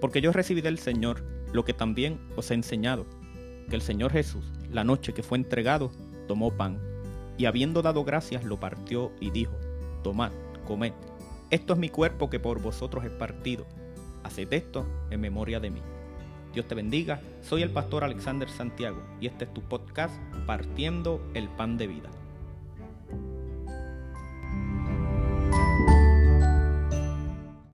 [0.00, 3.06] Porque yo recibí del Señor lo que también os he enseñado,
[3.68, 5.90] que el Señor Jesús, la noche que fue entregado,
[6.28, 6.80] tomó pan,
[7.38, 9.56] y habiendo dado gracias lo partió y dijo,
[10.02, 10.32] tomad,
[10.66, 10.92] comed,
[11.50, 13.66] esto es mi cuerpo que por vosotros es partido,
[14.24, 15.82] haced esto en memoria de mí.
[16.52, 20.14] Dios te bendiga, soy el pastor Alexander Santiago y este es tu podcast
[20.46, 22.10] Partiendo el Pan de Vida.